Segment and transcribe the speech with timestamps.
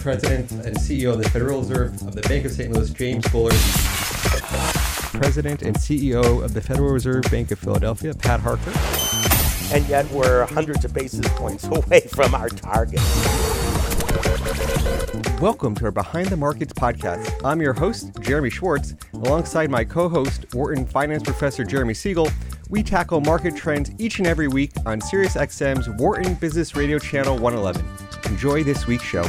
[0.00, 2.72] President and CEO of the Federal Reserve of the Bank of St.
[2.72, 3.52] Louis, James Bullard.
[5.12, 8.72] President and CEO of the Federal Reserve Bank of Philadelphia, Pat Harker.
[9.74, 13.00] And yet we're hundreds of basis points away from our target.
[15.38, 17.38] Welcome to our Behind the Markets podcast.
[17.44, 22.30] I'm your host, Jeremy Schwartz, alongside my co host, Wharton Finance Professor Jeremy Siegel.
[22.70, 27.84] We tackle market trends each and every week on SiriusXM's Wharton Business Radio Channel 111.
[28.32, 29.24] Enjoy this week's show.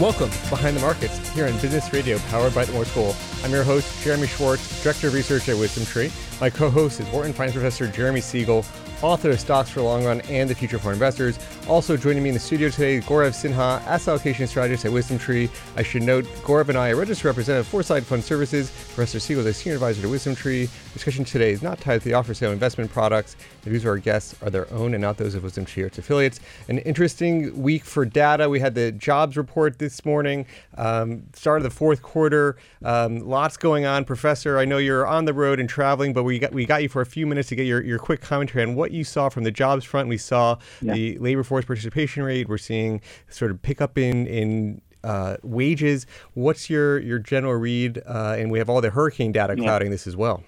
[0.00, 3.14] Welcome to Behind the Markets here on Business Radio, powered by the Moore School.
[3.44, 6.10] I'm your host, Jeremy Schwartz, Director of Research at Wisdom Tree.
[6.40, 8.62] My co host is Wharton Finance Professor Jeremy Siegel,
[9.04, 11.38] author of Stocks for the Long Run and the Future for Investors.
[11.68, 15.50] Also joining me in the studio today, Gaurav Sinha, asset allocation strategist at Wisdom Tree.
[15.76, 18.70] I should note, Gaurav and I are registered representative for Foreside Fund Services.
[18.70, 20.70] Professor Siegel is a senior advisor to Wisdom Tree.
[20.94, 23.36] Discussion today is not tied to the offer sale investment products.
[23.60, 25.86] The views of our guests are their own and not those of Wisdom Tree or
[25.88, 26.40] its affiliates.
[26.68, 28.48] An interesting week for data.
[28.48, 30.46] We had the jobs report this morning,
[30.78, 32.56] um, start of the fourth quarter.
[32.82, 34.06] Um, lots going on.
[34.06, 36.88] Professor, I know you're on the road and traveling, but we got we got you
[36.88, 39.44] for a few minutes to get your, your quick commentary on what you saw from
[39.44, 40.08] the jobs front.
[40.08, 40.94] We saw yeah.
[40.94, 42.48] the labor force participation rate.
[42.48, 46.06] We're seeing sort of pickup in in uh, wages.
[46.34, 48.02] What's your your general read?
[48.06, 49.94] Uh, and we have all the hurricane data clouding yeah.
[49.94, 50.42] this as well.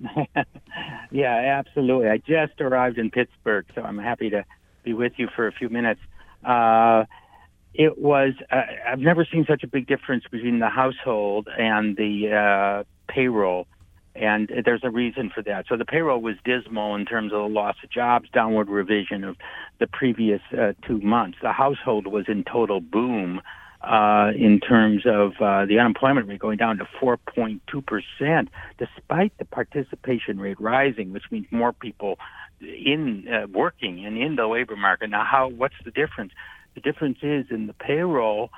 [1.10, 2.08] yeah, absolutely.
[2.08, 4.44] I just arrived in Pittsburgh, so I'm happy to
[4.82, 6.00] be with you for a few minutes.
[6.44, 7.04] Uh,
[7.74, 12.32] it was uh, I've never seen such a big difference between the household and the
[12.32, 13.66] uh, payroll
[14.14, 15.66] and there's a reason for that.
[15.68, 19.36] So the payroll was dismal in terms of the loss of jobs, downward revision of
[19.78, 21.38] the previous uh, two months.
[21.40, 23.40] The household was in total boom
[23.82, 29.44] uh, in terms of uh, the unemployment rate going down to 4.2 percent, despite the
[29.44, 32.18] participation rate rising, which means more people
[32.60, 35.10] in uh, working and in the labor market.
[35.10, 35.48] Now, how?
[35.48, 36.32] What's the difference?
[36.74, 38.50] The difference is in the payroll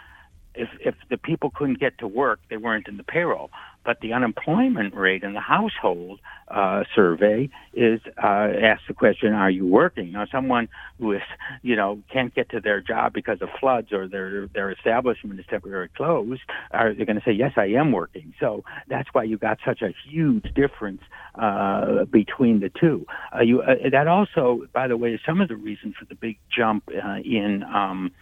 [0.55, 3.51] if if the people couldn't get to work, they weren't in the payroll.
[3.85, 6.19] But the unemployment rate in the household
[6.49, 10.69] uh, survey is uh, asks the question, "Are you working?" Now, someone
[10.99, 11.23] who is
[11.63, 15.47] you know can't get to their job because of floods or their their establishment is
[15.51, 18.33] temporarily closed, are they going to say, "Yes, I am working"?
[18.41, 21.03] So that's why you got such a huge difference
[21.35, 23.07] uh, between the two.
[23.35, 26.15] Uh, you uh, that also, by the way, is some of the reason for the
[26.15, 27.63] big jump uh, in.
[27.65, 28.13] Um,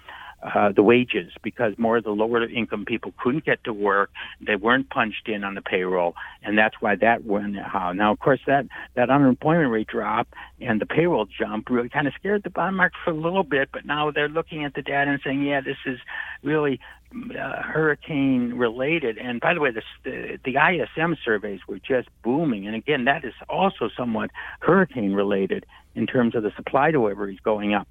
[0.43, 4.11] uh, the wages because more of the lower income people couldn't get to work.
[4.45, 7.93] They weren't punched in on the payroll, and that's why that went how.
[7.93, 10.29] Now, of course, that that unemployment rate drop
[10.61, 13.69] and the payroll jump really kind of scared the bond market for a little bit.
[13.73, 15.99] But now they're looking at the data and saying, yeah, this is
[16.43, 16.81] really
[17.13, 19.19] uh, hurricane related.
[19.19, 22.67] And by the way, the, the, ISM surveys were just booming.
[22.67, 24.31] And again, that is also somewhat
[24.61, 27.89] hurricane related in terms of the supply deliveries going up.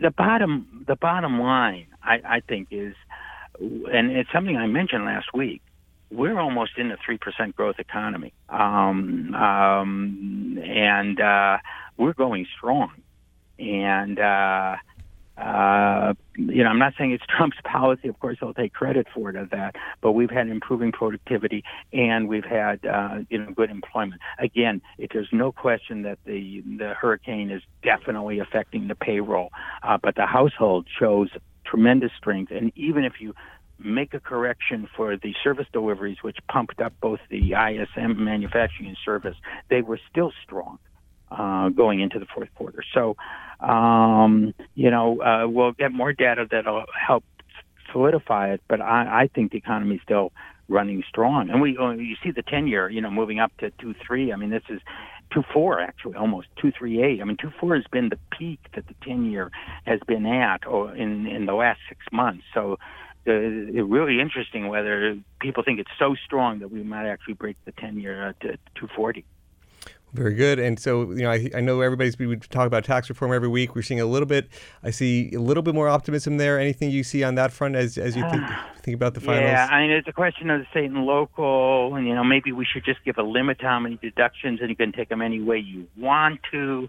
[0.00, 2.94] The bottom, the bottom line, I, I think, is,
[3.58, 5.62] and it's something I mentioned last week.
[6.10, 11.58] We're almost in a three percent growth economy, um, um, and uh,
[11.98, 12.92] we're going strong.
[13.58, 14.76] And uh,
[15.38, 18.08] uh, you know, I'm not saying it's Trump's policy.
[18.08, 19.76] Of course, he'll take credit for it of that.
[20.00, 24.20] But we've had improving productivity and we've had uh, you know good employment.
[24.38, 29.50] Again, it, there's no question that the the hurricane is definitely affecting the payroll,
[29.82, 31.28] uh, but the household shows
[31.64, 32.50] tremendous strength.
[32.50, 33.34] And even if you
[33.78, 38.98] make a correction for the service deliveries, which pumped up both the ISM manufacturing and
[39.04, 39.36] service,
[39.70, 40.78] they were still strong
[41.30, 42.82] uh, going into the fourth quarter.
[42.94, 43.16] So,
[43.60, 47.24] um, you know, uh, we'll get more data that'll help
[47.92, 50.32] solidify it, but I, I think the economy is still
[50.68, 51.48] running strong.
[51.50, 54.32] And we, uh, you see the 10 year, you know, moving up to 2 3.
[54.32, 54.80] I mean, this is
[55.32, 57.20] 2 4, actually, almost two three eight.
[57.20, 59.50] I mean, 2 4 has been the peak that the 10 year
[59.84, 62.44] has been at or in, in the last six months.
[62.54, 62.78] So,
[63.26, 67.72] uh, really interesting whether people think it's so strong that we might actually break the
[67.72, 69.24] 10 year uh, to 240.
[70.14, 70.58] Very good.
[70.58, 73.74] And so, you know, I, I know everybody's we talk about tax reform every week.
[73.74, 74.48] We're seeing a little bit.
[74.82, 76.58] I see a little bit more optimism there.
[76.58, 78.42] Anything you see on that front as as you think
[78.82, 79.44] think about the finals?
[79.44, 81.94] Yeah, I mean, it's a question of the state and local.
[81.94, 84.70] And you know, maybe we should just give a limit to how many deductions, and
[84.70, 86.88] you can take them any way you want to.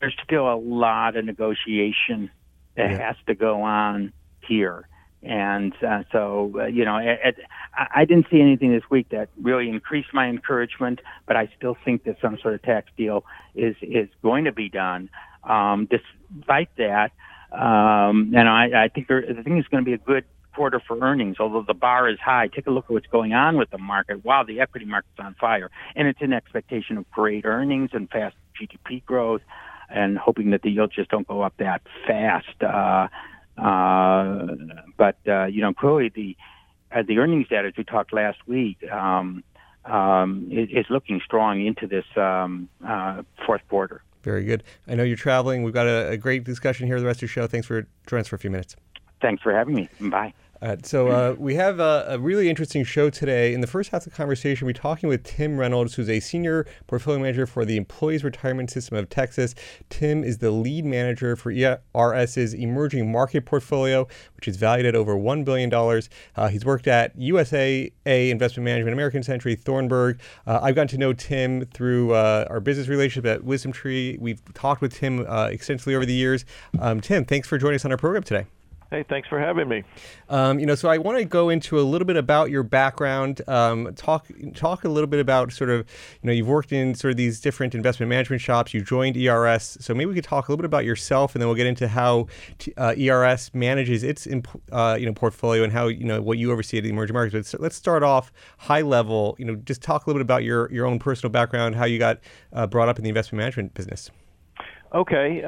[0.00, 2.30] There's still a lot of negotiation
[2.76, 2.98] that yeah.
[2.98, 4.88] has to go on here.
[5.24, 10.08] And uh, so, uh, you know, I didn't see anything this week that really increased
[10.12, 13.24] my encouragement, but I still think that some sort of tax deal
[13.54, 15.08] is is going to be done.
[15.44, 17.12] Um, despite that,
[17.52, 20.24] um, and I, I think there, I think it's going to be a good
[20.54, 22.48] quarter for earnings, although the bar is high.
[22.48, 24.24] Take a look at what's going on with the market.
[24.24, 28.36] Wow, the equity market's on fire, and it's an expectation of great earnings and fast
[28.60, 29.42] GDP growth
[29.90, 32.62] and hoping that the yields just don't go up that fast.
[32.62, 33.08] Uh,
[33.56, 34.46] uh,
[34.96, 36.36] but uh, you know, clearly the
[36.92, 39.42] uh, the earnings data as we talked last week um,
[39.84, 44.02] um, is, is, looking strong into this um, uh, fourth quarter.
[44.22, 44.62] Very good.
[44.88, 45.62] I know you're traveling.
[45.62, 47.46] We've got a, a great discussion here the rest of the show.
[47.46, 48.76] Thanks for joining us for a few minutes.
[49.20, 49.88] Thanks for having me.
[50.00, 50.32] Bye.
[50.64, 53.52] Uh, so uh, we have a, a, really interesting show today.
[53.52, 56.64] In the first half of the conversation, we're talking with Tim Reynolds, who's a senior
[56.86, 59.54] portfolio manager for the Employees Retirement System of Texas.
[59.90, 65.14] Tim is the lead manager for ERS's emerging market portfolio, which is valued at over
[65.14, 65.70] $1 billion.
[66.34, 70.18] Uh, he's worked at USAA Investment Management, American Century, Thornburg.
[70.46, 74.16] Uh, I've gotten to know Tim through uh, our business relationship at Wisdom Tree.
[74.18, 76.46] We've talked with Tim uh, extensively over the years.
[76.80, 78.46] Um, Tim, thanks for joining us on our program today.
[78.90, 79.82] Hey, thanks for having me.
[80.28, 83.40] Um, you know, so I want to go into a little bit about your background.
[83.48, 85.80] Um, talk talk a little bit about sort of,
[86.22, 88.74] you know, you've worked in sort of these different investment management shops.
[88.74, 91.48] You joined ERS, so maybe we could talk a little bit about yourself, and then
[91.48, 92.28] we'll get into how
[92.58, 94.28] t- uh, ERS manages its
[94.70, 97.52] uh, you know portfolio and how you know what you oversee at the emerging markets.
[97.52, 99.34] But let's start off high level.
[99.38, 101.98] You know, just talk a little bit about your your own personal background, how you
[101.98, 102.20] got
[102.52, 104.10] uh, brought up in the investment management business.
[104.94, 105.42] Okay.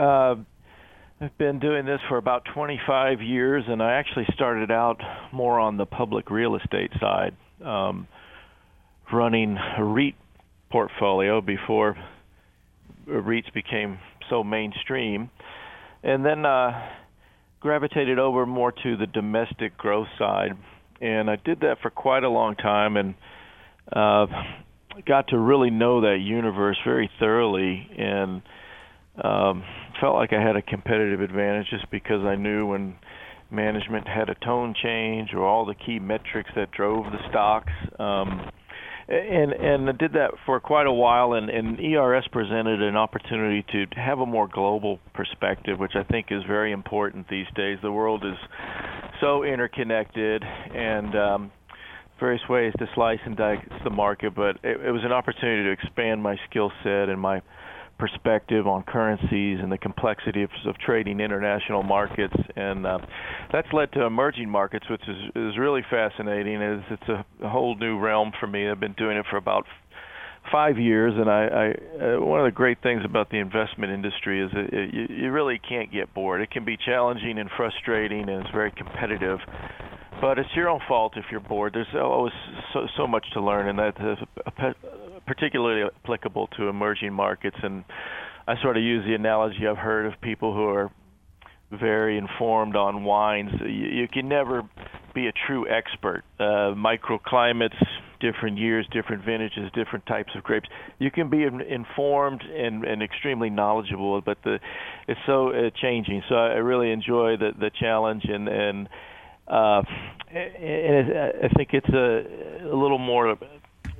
[1.18, 5.00] I've been doing this for about 25 years, and I actually started out
[5.32, 7.34] more on the public real estate side,
[7.64, 8.06] um,
[9.10, 10.14] running a REIT
[10.70, 11.96] portfolio before
[13.08, 13.98] REITs became
[14.28, 15.30] so mainstream,
[16.02, 16.86] and then uh,
[17.60, 20.52] gravitated over more to the domestic growth side.
[21.00, 23.14] And I did that for quite a long time, and
[23.90, 24.26] uh,
[25.06, 28.42] got to really know that universe very thoroughly, and
[29.24, 29.64] um,
[30.00, 32.96] felt like I had a competitive advantage just because I knew when
[33.50, 37.72] management had a tone change or all the key metrics that drove the stocks.
[37.98, 38.50] Um,
[39.08, 43.64] and and I did that for quite a while, and, and ERS presented an opportunity
[43.70, 47.78] to have a more global perspective, which I think is very important these days.
[47.82, 48.36] The world is
[49.20, 51.52] so interconnected, and um,
[52.18, 54.34] various ways to slice and dice the market.
[54.34, 57.42] But it, it was an opportunity to expand my skill set and my
[57.98, 60.50] perspective on currencies and the complexity of,
[60.84, 62.98] trading international markets, and uh,
[63.52, 66.60] that's led to emerging markets, which is is really fascinating.
[66.60, 68.68] It's a, a whole new realm for me.
[68.68, 69.64] I've been doing it for about
[70.52, 74.44] five years, and I, I uh, one of the great things about the investment industry
[74.44, 76.40] is that it, you, you really can't get bored.
[76.40, 79.40] It can be challenging and frustrating, and it's very competitive.
[80.20, 81.74] But it's your own fault if you're bored.
[81.74, 82.32] There's always
[82.72, 84.74] so, so much to learn, and that is
[85.26, 87.56] particularly applicable to emerging markets.
[87.62, 87.84] And
[88.48, 90.90] I sort of use the analogy I've heard of people who are
[91.70, 93.50] very informed on wines.
[93.60, 94.62] You, you can never
[95.14, 96.22] be a true expert.
[96.38, 97.76] Uh, microclimates,
[98.20, 100.68] different years, different vintages, different types of grapes.
[100.98, 104.60] You can be informed and, and extremely knowledgeable, but the
[105.08, 106.22] it's so uh, changing.
[106.28, 108.88] So I really enjoy the the challenge and and.
[109.48, 109.82] Uh,
[110.30, 113.36] and I think it's a, a little more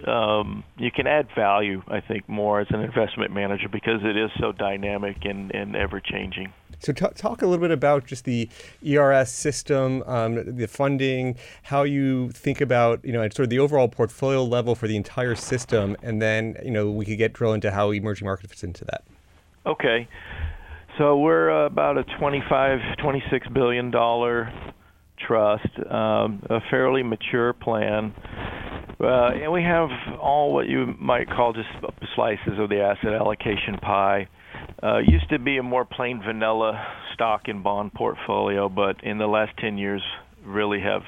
[0.06, 4.30] um, you can add value, I think, more as an investment manager because it is
[4.38, 6.52] so dynamic and, and ever changing.
[6.80, 8.50] So, t- talk a little bit about just the
[8.86, 13.88] ERS system, um, the funding, how you think about, you know, sort of the overall
[13.88, 17.70] portfolio level for the entire system, and then, you know, we could get drill into
[17.70, 19.04] how emerging market fits into that.
[19.64, 20.06] Okay.
[20.98, 24.52] So, we're about a 25, 26 billion dollar
[25.18, 28.14] trust, um, a fairly mature plan.
[28.98, 29.88] Uh, and we have
[30.20, 31.68] all what you might call just
[32.14, 34.28] slices of the asset allocation pie.
[34.82, 36.72] Uh, used to be a more plain vanilla
[37.14, 40.02] stock and bond portfolio, but in the last 10 years,
[40.44, 41.02] really have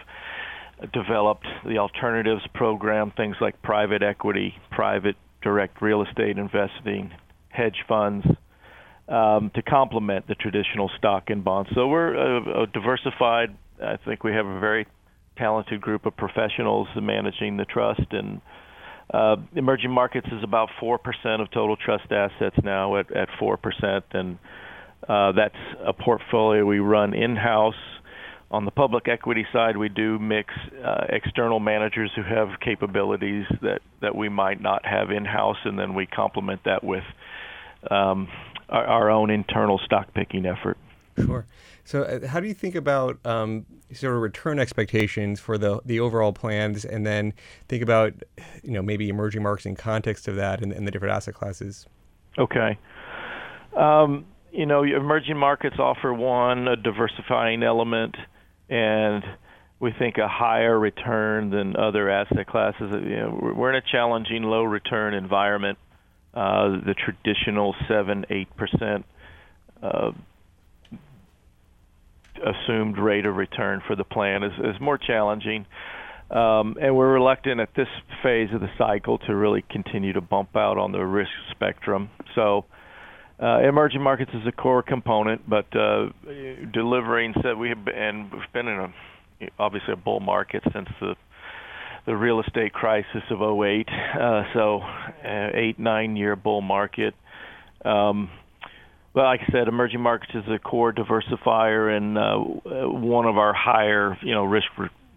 [0.92, 7.10] developed the alternatives program, things like private equity, private direct real estate investing,
[7.48, 8.26] hedge funds,
[9.08, 11.70] um, to complement the traditional stock and bonds.
[11.74, 13.56] So we're a, a diversified.
[13.82, 14.86] I think we have a very
[15.36, 18.40] talented group of professionals managing the trust and
[19.12, 23.56] uh, emerging markets is about four percent of total trust assets now at at four
[23.56, 24.38] percent, and
[25.08, 27.74] uh, that's a portfolio we run in house.
[28.50, 30.52] On the public equity side, we do mix
[30.84, 35.78] uh, external managers who have capabilities that that we might not have in house, and
[35.78, 37.04] then we complement that with
[37.90, 38.28] um,
[38.68, 40.76] our, our own internal stock picking effort.
[41.18, 41.46] Sure.
[41.88, 43.64] So, uh, how do you think about um,
[43.94, 47.32] sort of return expectations for the the overall plans, and then
[47.66, 48.12] think about
[48.62, 51.86] you know maybe emerging markets in context of that and, and the different asset classes?
[52.36, 52.78] Okay.
[53.74, 58.16] Um, you know, emerging markets offer one a diversifying element,
[58.68, 59.24] and
[59.80, 62.90] we think a higher return than other asset classes.
[62.92, 65.78] You know, we're in a challenging low return environment.
[66.34, 69.06] Uh, the traditional seven eight percent
[69.82, 70.10] uh,
[72.42, 75.66] assumed rate of return for the plan is, is more challenging.
[76.30, 77.88] Um, and we're reluctant at this
[78.22, 82.10] phase of the cycle to really continue to bump out on the risk spectrum.
[82.34, 82.66] So,
[83.42, 86.08] uh, emerging markets is a core component, but uh,
[86.72, 88.92] delivering said we have been, and we've been in a
[89.58, 91.14] obviously a bull market since the
[92.04, 93.86] the real estate crisis of 08.
[93.88, 97.14] Uh, so, uh, eight nine year bull market.
[97.84, 98.30] Um,
[99.14, 103.52] but like I said, emerging markets is a core diversifier and uh, one of our
[103.54, 104.68] higher, you know, risk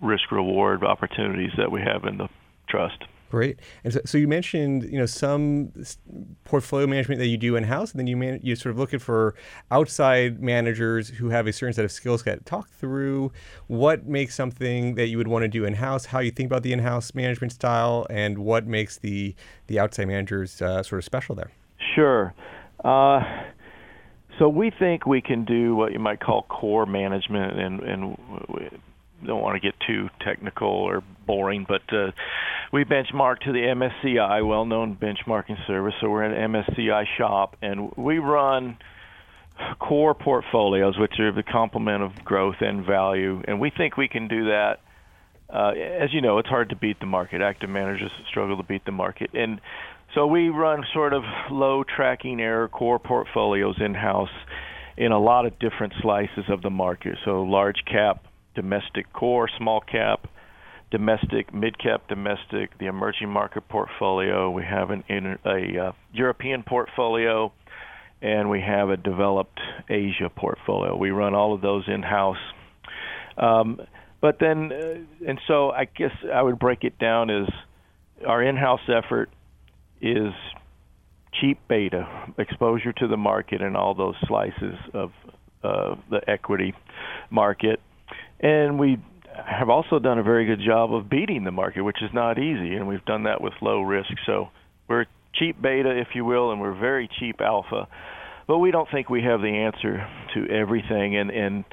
[0.02, 2.28] risk reward opportunities that we have in the
[2.68, 3.04] trust.
[3.32, 3.60] Great.
[3.86, 5.72] And so, so you mentioned, you know, some
[6.44, 9.00] portfolio management that you do in house, and then you man, you sort of looking
[9.00, 9.36] for
[9.72, 12.46] outside managers who have a certain set of skill set.
[12.46, 13.32] Talk through
[13.68, 16.64] what makes something that you would want to do in house, how you think about
[16.64, 19.34] the in house management style, and what makes the
[19.68, 21.52] the outside managers uh, sort of special there.
[21.96, 22.34] Sure.
[22.84, 23.22] Uh,
[24.40, 28.18] so we think we can do what you might call core management, and and
[29.26, 32.12] don't want to get too technical or boring, but uh,
[32.74, 35.94] we benchmark to the MSCI, well-known benchmarking service.
[36.02, 38.78] So we're an MSCI shop, and we run
[39.80, 44.28] core portfolios, which are the complement of growth and value, and we think we can
[44.28, 44.80] do that.
[45.54, 47.42] Uh, as you know, it's hard to beat the market.
[47.42, 49.60] Active managers struggle to beat the market, and
[50.14, 54.30] so we run sort of low tracking error core portfolios in house
[54.98, 57.18] in a lot of different slices of the market.
[57.24, 58.26] So large cap,
[58.56, 60.28] domestic core, small cap,
[60.92, 64.50] domestic, mid cap, domestic, the emerging market portfolio.
[64.52, 67.54] We have an in, a uh, European portfolio,
[68.22, 70.96] and we have a developed Asia portfolio.
[70.96, 72.38] We run all of those in house.
[73.38, 73.80] Um,
[74.20, 77.48] but then, uh, and so I guess I would break it down as
[78.28, 79.30] our in-house effort
[80.02, 80.34] is
[81.40, 85.12] cheap beta exposure to the market and all those slices of
[85.64, 86.74] uh, the equity
[87.30, 87.80] market
[88.42, 88.98] and we
[89.46, 92.76] have also done a very good job of beating the market, which is not easy,
[92.76, 94.12] and we've done that with low risk.
[94.26, 94.50] So
[94.88, 95.06] we're
[95.36, 97.88] cheap beta, if you will, and we're very cheap alpha.
[98.48, 101.64] But we don't think we have the answer to everything, and and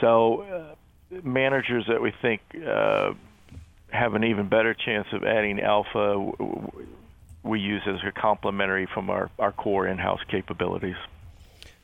[0.00, 0.74] so uh,
[1.22, 3.12] managers that we think uh,
[3.90, 6.30] have an even better chance of adding alpha,
[7.44, 10.96] we use as a complementary from our, our core in-house capabilities.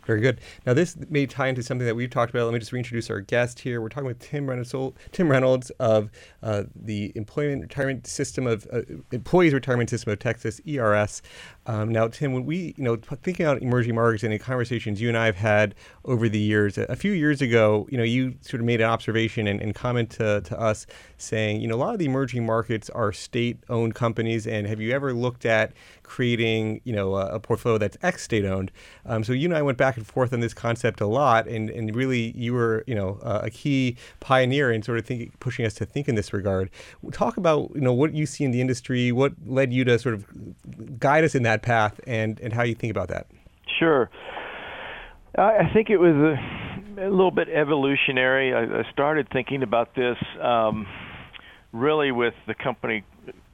[0.09, 0.41] Very good.
[0.65, 2.47] Now, this may tie into something that we've talked about.
[2.47, 3.83] Let me just reintroduce our guest here.
[3.83, 4.75] We're talking with Tim Reynolds,
[5.13, 6.09] Tim Reynolds of
[6.43, 8.81] uh, the Employment Retirement System of uh,
[9.13, 11.21] Employees Retirement System of Texas (ERS).
[11.67, 15.09] Um, now, Tim, when we, you know, thinking about emerging markets and the conversations you
[15.09, 15.75] and I have had
[16.07, 19.47] over the years, a few years ago, you know, you sort of made an observation
[19.47, 20.87] and, and comment to, to us
[21.19, 24.95] saying, you know, a lot of the emerging markets are state-owned companies, and have you
[24.95, 25.75] ever looked at
[26.09, 28.73] creating, you know, a, a portfolio that's ex-state-owned?
[29.07, 31.71] Um, so you and I went back and forth on this concept a lot, and,
[31.71, 35.65] and really you were, you know, uh, a key pioneer in sort of thinking, pushing
[35.67, 36.71] us to think in this regard.
[37.13, 40.15] Talk about, you know, what you see in the industry, what led you to sort
[40.15, 43.27] of guide us in that path, and, and how you think about that.
[43.79, 44.11] Sure.
[45.37, 48.53] I think it was a, a little bit evolutionary.
[48.53, 50.87] I, I started thinking about this um,
[51.73, 53.05] really with the company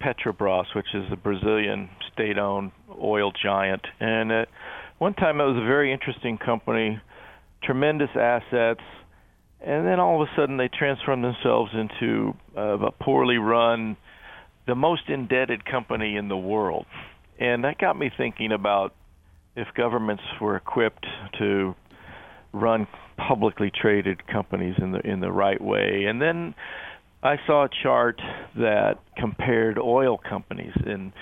[0.00, 4.48] Petrobras, which is a Brazilian state-owned oil giant, and at
[4.98, 6.98] one time it was a very interesting company,
[7.62, 8.80] tremendous assets,
[9.60, 13.96] and then all of a sudden they transformed themselves into uh, a poorly run,
[14.66, 16.86] the most indebted company in the world,
[17.38, 18.94] and that got me thinking about
[19.56, 21.06] if governments were equipped
[21.38, 21.74] to
[22.52, 26.04] run publicly traded companies in the in the right way.
[26.08, 26.54] And then
[27.24, 28.20] I saw a chart
[28.56, 30.74] that compared oil companies.
[30.84, 31.12] And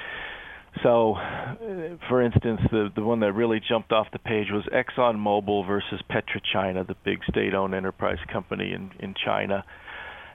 [0.82, 5.66] so, uh, for instance, the the one that really jumped off the page was ExxonMobil
[5.66, 9.64] versus PetroChina, the big state-owned enterprise company in in China,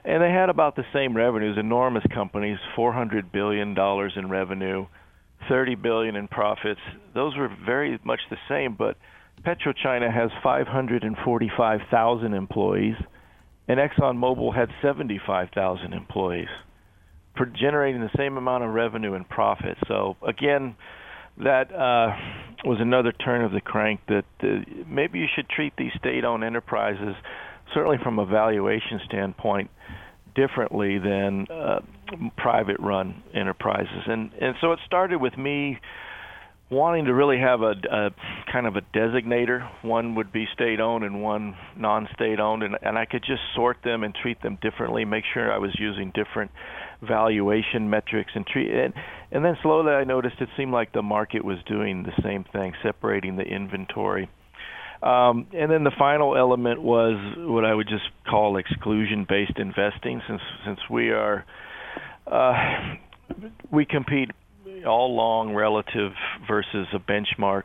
[0.04, 1.58] and they had about the same revenues.
[1.58, 4.86] Enormous companies, 400 billion dollars in revenue,
[5.48, 6.80] 30 billion in profits.
[7.14, 8.96] Those were very much the same, but
[9.44, 12.96] PetroChina has 545,000 employees,
[13.68, 16.48] and ExxonMobil had 75,000 employees,
[17.46, 19.76] generating the same amount of revenue and profit.
[19.86, 20.76] So again,
[21.38, 22.16] that uh,
[22.64, 24.46] was another turn of the crank that uh,
[24.88, 27.14] maybe you should treat these state-owned enterprises,
[27.72, 29.70] certainly from a valuation standpoint,
[30.34, 31.80] differently than uh,
[32.36, 34.02] private-run enterprises.
[34.06, 35.78] And and so it started with me
[36.70, 38.10] wanting to really have a, a
[38.52, 39.66] kind of a designator.
[39.82, 44.14] One would be state-owned and one non-state-owned, and, and I could just sort them and
[44.14, 45.04] treat them differently.
[45.04, 46.50] Make sure I was using different
[47.02, 48.92] valuation metrics and treat and,
[49.30, 52.72] and then slowly I noticed it seemed like the market was doing the same thing,
[52.82, 54.28] separating the inventory.
[55.02, 60.40] Um, and then the final element was what I would just call exclusion-based investing, since
[60.66, 61.44] since we are
[62.26, 62.96] uh,
[63.70, 64.30] we compete
[64.86, 66.12] all long relative
[66.48, 67.64] versus a benchmark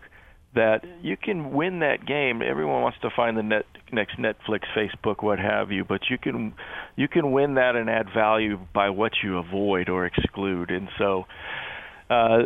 [0.55, 2.41] that you can win that game.
[2.41, 6.53] Everyone wants to find the net, next Netflix, Facebook, what have you, but you can
[6.95, 10.69] you can win that and add value by what you avoid or exclude.
[10.69, 11.25] And so
[12.09, 12.39] uh,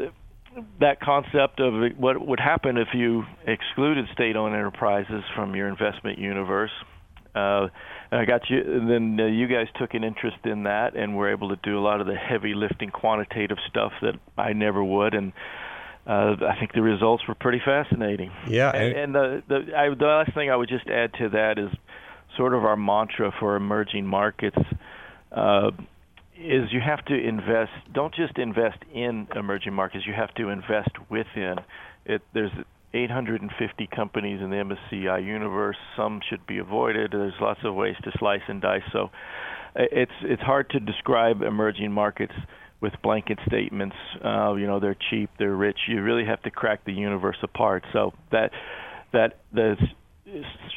[0.80, 6.72] that concept of what would happen if you excluded state-owned enterprises from your investment universe.
[7.36, 7.68] Uh,
[8.12, 8.60] I got you.
[8.60, 11.78] And then uh, you guys took an interest in that, and were able to do
[11.78, 15.34] a lot of the heavy lifting, quantitative stuff that I never would, and
[16.08, 18.32] uh, I think the results were pretty fascinating.
[18.48, 21.60] Yeah, and, and the the, I, the last thing I would just add to that
[21.60, 21.70] is
[22.38, 24.58] sort of our mantra for emerging markets.
[25.32, 25.72] Uh,
[26.40, 27.72] is you have to invest.
[27.94, 30.06] Don't just invest in emerging markets.
[30.06, 31.56] You have to invest within.
[32.06, 32.52] It, there's
[32.94, 35.78] 850 companies in the MSCI universe.
[35.98, 37.12] Some should be avoided.
[37.12, 38.84] There's lots of ways to slice and dice.
[38.94, 39.10] So
[39.76, 42.34] it's it's hard to describe emerging markets
[42.82, 43.96] with blanket statements.
[44.24, 45.78] Uh, you know, they're cheap, they're rich.
[45.88, 47.84] You really have to crack the universe apart.
[47.94, 48.52] So that
[49.14, 49.76] that the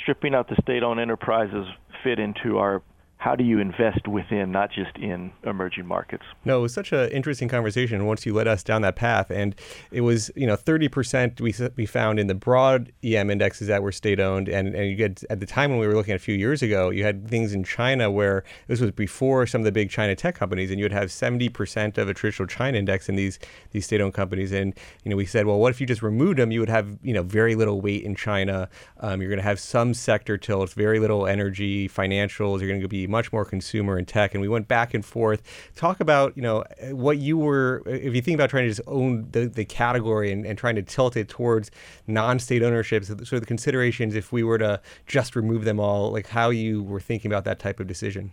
[0.03, 1.67] stripping out the state-owned enterprises
[2.05, 2.83] fit into our
[3.21, 6.25] how do you invest within, not just in emerging markets?
[6.47, 9.31] No, it was such an interesting conversation once you led us down that path.
[9.31, 9.55] And
[9.91, 13.93] it was, you know, 30% we, we found in the broad EM indexes that were
[13.93, 14.49] state owned.
[14.49, 16.63] And, and you get, at the time when we were looking at a few years
[16.63, 20.17] ago, you had things in China where this was before some of the big China
[20.17, 23.39] tech companies, and you would have 70% of a traditional China index in these,
[23.73, 24.51] these state owned companies.
[24.51, 24.73] And,
[25.05, 26.51] you know, we said, well, what if you just removed them?
[26.51, 28.71] You would have, you know, very little weight in China.
[29.01, 32.61] Um, you're going to have some sector tilts, very little energy, financials.
[32.61, 34.35] You're going to be much more consumer and tech.
[34.35, 35.43] And we went back and forth.
[35.75, 39.29] Talk about, you know, what you were, if you think about trying to just own
[39.33, 41.71] the, the category and, and trying to tilt it towards
[42.07, 46.29] non-state ownership, so of the considerations if we were to just remove them all, like
[46.29, 48.33] how you were thinking about that type of decision.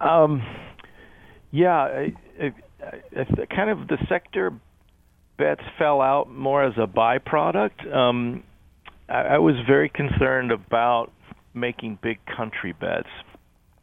[0.00, 0.42] Um,
[1.50, 2.52] yeah, I, I,
[3.16, 4.52] I, kind of the sector
[5.36, 7.92] bets fell out more as a byproduct.
[7.94, 8.44] Um,
[9.08, 11.10] I was very concerned about
[11.54, 13.08] making big country bets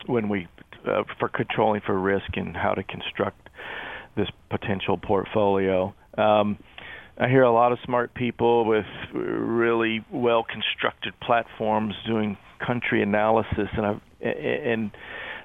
[0.06, 0.48] when we
[0.88, 3.50] uh, for controlling for risk and how to construct
[4.16, 5.94] this potential portfolio.
[6.18, 6.58] Um,
[7.20, 13.70] I hear a lot of smart people with really well constructed platforms doing country analysis,
[13.76, 14.92] and I've, and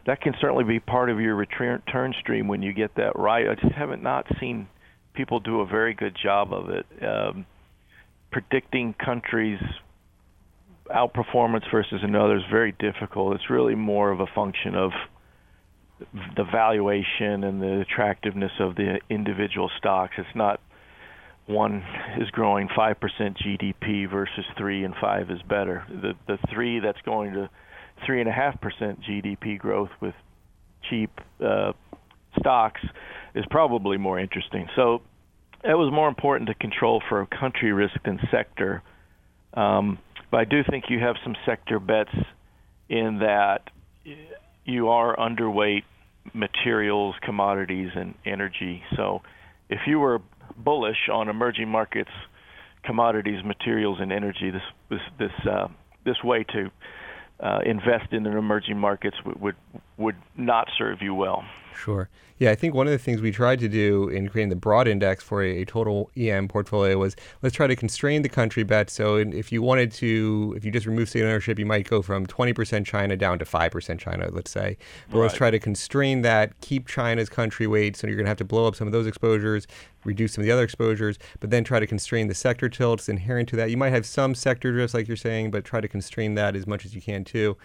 [0.06, 3.48] that can certainly be part of your return stream when you get that right.
[3.48, 4.68] I just haven't not seen
[5.14, 6.86] people do a very good job of it.
[7.02, 7.46] Um,
[8.30, 9.60] predicting countries
[10.94, 13.34] outperformance versus another is very difficult.
[13.34, 14.92] It's really more of a function of
[16.36, 20.14] the valuation and the attractiveness of the individual stocks.
[20.18, 20.60] It's not
[21.46, 21.82] one
[22.20, 25.84] is growing 5% GDP versus 3 and 5 is better.
[25.88, 27.50] The the 3 that's going to
[28.08, 30.14] 3.5% GDP growth with
[30.88, 31.10] cheap
[31.44, 31.72] uh,
[32.38, 32.80] stocks
[33.34, 34.68] is probably more interesting.
[34.76, 35.02] So
[35.64, 38.82] it was more important to control for country risk than sector.
[39.54, 39.98] Um,
[40.32, 42.10] but I do think you have some sector bets
[42.88, 43.68] in that
[44.64, 45.82] you are underweight
[46.32, 48.82] materials, commodities, and energy.
[48.96, 49.20] So
[49.68, 50.20] if you were
[50.56, 52.10] bullish on emerging markets,
[52.82, 55.68] commodities, materials, and energy, this this this uh,
[56.06, 56.70] this way to
[57.40, 59.56] uh, invest in the emerging markets would, would
[59.98, 61.44] would not serve you well.
[61.76, 62.08] Sure.
[62.38, 64.88] Yeah, I think one of the things we tried to do in creating the broad
[64.88, 68.90] index for a, a, total EM portfolio was let's try to constrain the country bet.
[68.90, 72.26] So if you wanted to, if you just remove state ownership, you might go from
[72.26, 74.76] 20% China down to 5% China, let's say.
[75.08, 75.22] But right.
[75.22, 77.96] let's try to constrain that, keep China's country weight.
[77.96, 79.68] So you're going to have to blow up some of those exposures,
[80.04, 83.50] reduce some of the other exposures, but then try to constrain the sector tilts inherent
[83.50, 83.70] to that.
[83.70, 86.66] You might have some sector drifts, like you're saying, but try to constrain that as
[86.66, 87.56] much as you can too.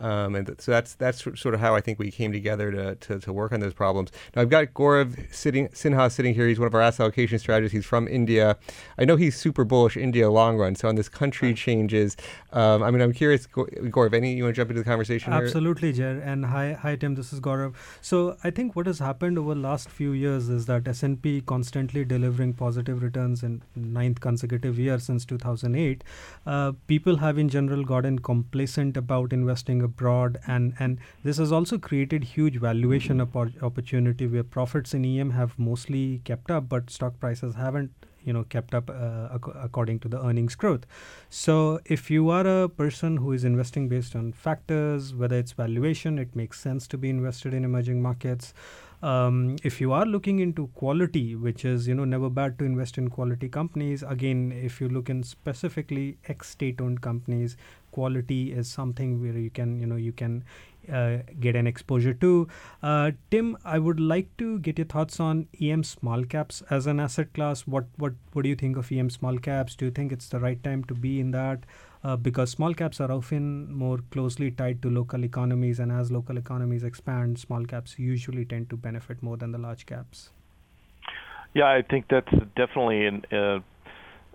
[0.00, 2.94] Um, and th- so that's that's sort of how I think we came together to,
[2.94, 4.10] to, to, work on those problems.
[4.34, 6.48] Now I've got Gaurav sitting Sinha sitting here.
[6.48, 7.72] He's one of our asset allocation strategists.
[7.72, 8.56] He's from India.
[8.98, 10.74] I know he's super bullish India long run.
[10.74, 12.16] So on this country changes,
[12.52, 14.14] um, I mean I'm curious, Gaurav.
[14.14, 15.32] Any you want to jump into the conversation?
[15.32, 16.20] Absolutely, Jer.
[16.24, 17.14] And hi, hi Tim.
[17.14, 17.74] This is Gaurav.
[18.00, 22.04] So I think what has happened over the last few years is that S&P constantly
[22.04, 26.02] delivering positive returns in ninth consecutive year since 2008.
[26.46, 31.78] Uh, people have in general gotten complacent about investing abroad and and this has also
[31.88, 33.64] created huge valuation mm-hmm.
[33.70, 38.44] opportunity where profits in EM have mostly kept up but stock prices haven't you know
[38.44, 40.86] kept up uh, ac- according to the earnings growth
[41.28, 46.18] so if you are a person who is investing based on factors whether it's valuation
[46.18, 48.54] it makes sense to be invested in emerging markets
[49.02, 52.98] um, if you are looking into quality which is you know never bad to invest
[52.98, 57.56] in quality companies again if you look in specifically ex state owned companies
[57.90, 60.44] quality is something where you can you know you can
[60.90, 62.48] uh, get an exposure to.
[62.82, 66.98] Uh, Tim, I would like to get your thoughts on EM small caps as an
[66.98, 67.66] asset class.
[67.68, 69.76] What what what do you think of EM small caps?
[69.76, 71.64] Do you think it's the right time to be in that?
[72.04, 76.36] Uh, because small caps are often more closely tied to local economies, and as local
[76.36, 80.30] economies expand, small caps usually tend to benefit more than the large caps.
[81.54, 83.60] Yeah, I think that's definitely an, uh,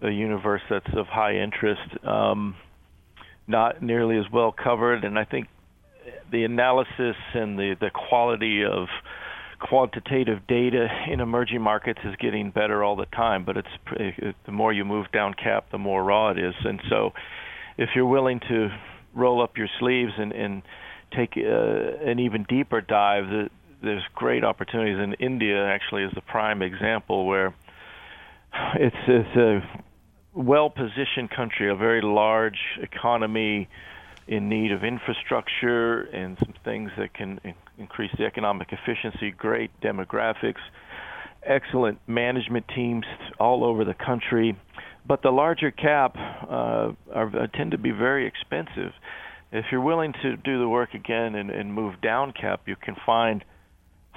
[0.02, 2.06] a universe that's of high interest.
[2.06, 2.56] Um,
[3.48, 5.48] not nearly as well covered, and I think
[6.32, 8.88] the analysis and the, the quality of
[9.60, 13.44] quantitative data in emerging markets is getting better all the time.
[13.44, 16.56] But it's it, the more you move down cap, the more raw it is.
[16.64, 17.14] And so,
[17.78, 18.70] if you're willing to
[19.14, 20.62] roll up your sleeves and, and
[21.16, 23.50] take uh, an even deeper dive, the,
[23.82, 24.98] there's great opportunities.
[24.98, 27.54] In India, actually, is the prime example where
[28.76, 29.62] it's, it's a
[30.34, 33.68] well-positioned country, a very large economy
[34.28, 37.40] in need of infrastructure and some things that can
[37.78, 40.60] increase the economic efficiency, great demographics,
[41.44, 43.06] excellent management teams
[43.40, 44.56] all over the country.
[45.08, 48.92] But the larger cap uh, are, uh, tend to be very expensive.
[49.52, 52.96] If you're willing to do the work again and, and move down cap, you can
[53.06, 53.44] find–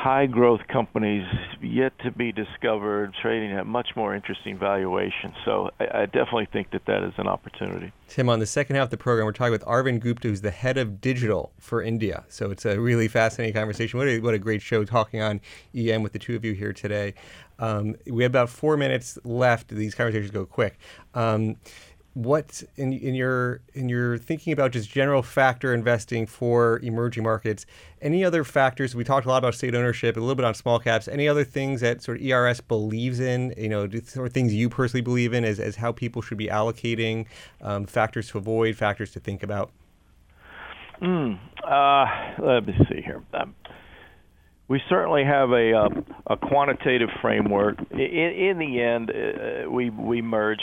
[0.00, 1.26] high growth companies
[1.60, 5.34] yet to be discovered, trading at much more interesting valuations.
[5.44, 7.92] So I, I, definitely think that that is an opportunity.
[8.08, 10.50] Tim, on the second half of the program, we're talking with Arvind Gupta, who's the
[10.50, 12.24] head of digital for India.
[12.28, 13.98] So it's a really fascinating conversation.
[13.98, 15.38] What a, what a great show talking on
[15.76, 17.12] EM with the two of you here today.
[17.58, 19.68] Um, we have about four minutes left.
[19.68, 20.78] These conversations go quick.
[21.12, 21.56] Um,
[22.14, 27.66] what in in your in your thinking about just general factor investing for emerging markets
[28.02, 30.80] any other factors we talked a lot about state ownership a little bit on small
[30.80, 34.68] caps any other things that sort of ers believes in you know or things you
[34.68, 37.26] personally believe in as, as how people should be allocating
[37.62, 39.70] um, factors to avoid factors to think about
[41.00, 42.06] mm, uh,
[42.44, 43.54] let me see here um,
[44.66, 45.88] we certainly have a uh,
[46.28, 47.76] a quantitative framework.
[47.90, 50.62] In, in the end, uh, we we merge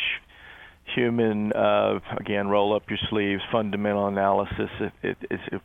[0.95, 4.69] human, uh, again, roll up your sleeves, fundamental analysis.
[4.79, 5.63] It, it, it's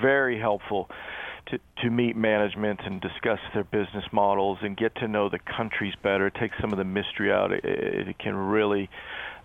[0.00, 0.88] very helpful
[1.50, 5.94] to, to meet management and discuss their business models and get to know the countries
[6.02, 7.52] better, take some of the mystery out.
[7.52, 8.88] It, it can really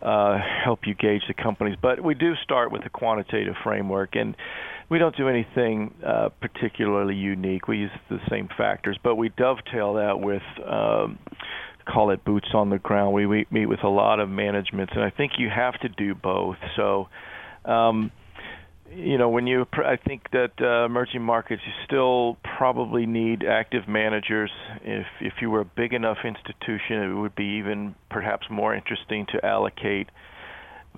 [0.01, 1.77] uh, help you gauge the companies.
[1.81, 4.35] But we do start with a quantitative framework, and
[4.89, 7.67] we don't do anything uh, particularly unique.
[7.67, 11.19] We use the same factors, but we dovetail that with um,
[11.86, 13.13] call it boots on the ground.
[13.13, 16.15] We, we meet with a lot of managements, and I think you have to do
[16.15, 16.58] both.
[16.76, 17.08] So,
[17.65, 18.12] um,
[18.91, 23.88] you know, when you, I think that uh, emerging markets, you still probably need active
[23.88, 24.52] managers.
[24.84, 29.26] If if you were a big enough institution, it would be even perhaps more interesting
[29.34, 30.10] to allocate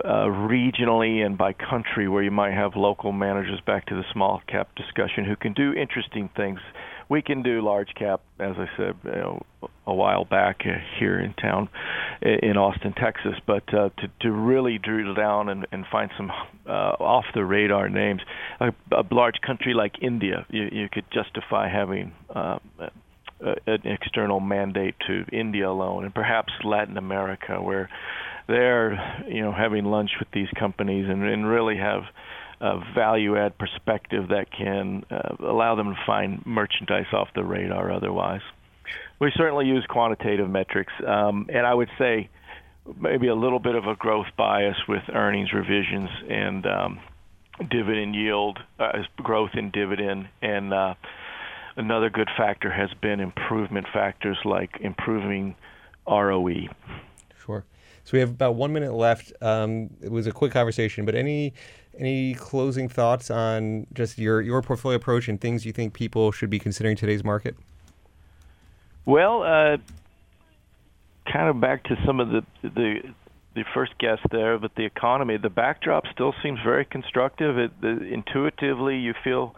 [0.04, 3.62] uh, regionally and by country, where you might have local managers.
[3.65, 6.60] Back to the small cap discussion, who can do interesting things
[7.10, 9.45] we can do large cap, as I said, you know,
[9.88, 11.69] a while back uh, here in town
[12.21, 13.36] in Austin, Texas.
[13.45, 16.32] But uh, to to really drill down and, and find some
[16.67, 18.21] uh, off the radar names,
[18.60, 22.13] a, a large country like India, you, you could justify having.
[22.34, 22.60] Uh,
[23.41, 27.89] an external mandate to India alone, and perhaps Latin America, where
[28.48, 28.93] they're
[29.28, 32.04] you know having lunch with these companies and, and really have
[32.62, 37.91] a value add perspective that can uh, allow them to find merchandise off the radar
[37.91, 38.41] otherwise.
[39.19, 42.30] We certainly use quantitative metrics, um, and I would say
[43.00, 47.00] maybe a little bit of a growth bias with earnings revisions and um,
[47.69, 50.93] dividend yield, uh, growth in dividend, and uh,
[51.76, 55.56] another good factor has been improvement factors like improving
[56.08, 56.67] ROE.
[57.43, 57.65] Sure.
[58.04, 59.34] So we have about one minute left.
[59.41, 61.54] Um, it was a quick conversation, but any
[61.98, 66.50] any closing thoughts on just your, your portfolio approach and things you think people should
[66.50, 67.56] be considering today's market?
[69.05, 69.77] Well, uh,
[71.31, 72.95] kind of back to some of the the
[73.55, 77.57] the first guest there, but the economy, the backdrop still seems very constructive.
[77.57, 79.55] It, the, intuitively, you feel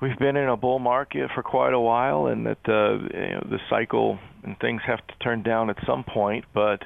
[0.00, 3.46] we've been in a bull market for quite a while, and that uh, you know,
[3.50, 6.82] the cycle and things have to turn down at some point, but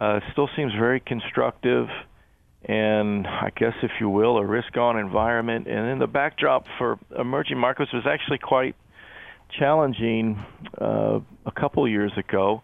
[0.00, 1.88] uh, it still seems very constructive
[2.64, 5.66] and I guess, if you will, a risk on environment.
[5.66, 8.76] And then the backdrop for emerging markets was actually quite
[9.58, 10.42] challenging
[10.80, 12.62] uh, a couple years ago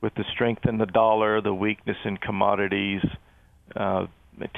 [0.00, 3.02] with the strength in the dollar, the weakness in commodities.
[3.74, 4.06] Uh,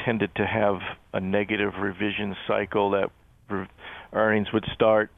[0.04, 0.76] tended to have
[1.12, 3.10] a negative revision cycle that
[3.48, 3.68] re-
[4.12, 5.10] earnings would start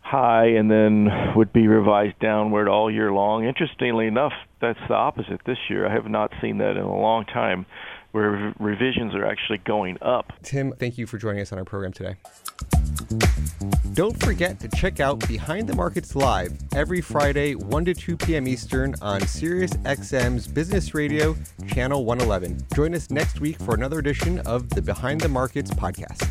[0.00, 3.44] high and then would be revised downward all year long.
[3.44, 5.86] Interestingly enough, that's the opposite this year.
[5.86, 7.66] I have not seen that in a long time
[8.12, 10.32] where revisions are actually going up.
[10.42, 12.16] Tim, thank you for joining us on our program today.
[13.94, 18.48] Don't forget to check out Behind the Markets Live every Friday, 1 to 2 p.m.
[18.48, 21.36] Eastern on SiriusXM's Business Radio,
[21.68, 22.64] Channel 111.
[22.74, 26.28] Join us next week for another edition of the Behind the Markets podcast.